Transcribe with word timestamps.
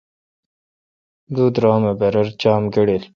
دو 1.35 1.45
ترا 1.53 1.69
ام 1.75 1.83
اے°برر 1.87 2.27
چام 2.41 2.61
گڑیل۔ 2.73 3.03